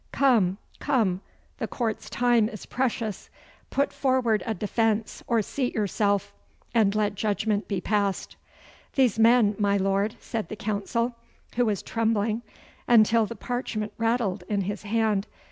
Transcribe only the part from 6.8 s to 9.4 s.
let judgment be passed.' 'These